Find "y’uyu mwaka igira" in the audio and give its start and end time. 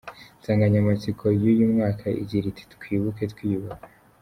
1.41-2.45